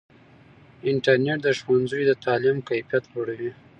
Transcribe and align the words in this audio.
انټرنیټ 0.91 1.39
د 1.43 1.47
ښوونځیو 1.59 2.07
د 2.09 2.11
تعلیم 2.25 2.57
کیفیت 2.69 3.03
لوړوي. 3.13 3.51